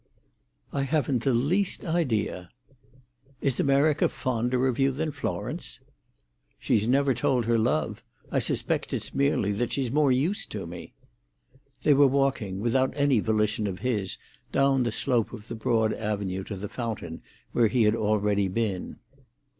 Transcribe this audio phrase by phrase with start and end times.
[0.73, 2.49] "I haven't the least idea."
[3.39, 5.79] "Is America fonder of you than Florence?"
[6.57, 8.03] "She's never told her love.
[8.31, 10.95] I suspect it's merely that she's more used to me."
[11.83, 14.17] They were walking, without any volition of his,
[14.51, 17.21] down the slope of the broad avenue to the fountain,
[17.51, 18.95] where he had already been.